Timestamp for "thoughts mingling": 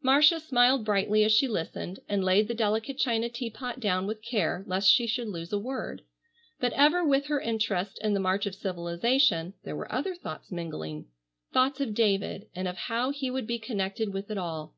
10.14-11.06